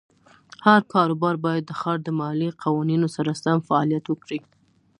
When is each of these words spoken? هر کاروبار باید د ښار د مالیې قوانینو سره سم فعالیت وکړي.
هر 0.65 0.81
کاروبار 0.93 1.35
باید 1.45 1.63
د 1.67 1.71
ښار 1.79 1.97
د 2.03 2.09
مالیې 2.19 2.51
قوانینو 2.63 3.07
سره 3.15 3.31
سم 3.43 3.57
فعالیت 3.67 4.05
وکړي. 4.07 4.39